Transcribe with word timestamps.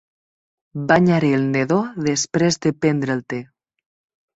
Banyaré 0.93 1.29
el 1.41 1.45
nadó 1.57 1.79
després 2.09 2.61
de 2.67 2.77
prendre 2.83 3.19
el 3.21 3.27
te 3.33 3.45